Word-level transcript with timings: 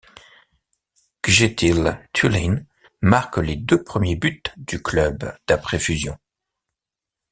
Kjetil 1.21 2.01
Thulin 2.11 2.63
marque 3.03 3.37
les 3.37 3.55
deux 3.55 3.83
premiers 3.83 4.15
buts 4.15 4.41
du 4.57 4.81
club 4.81 5.31
d'après-fusion. 5.45 6.17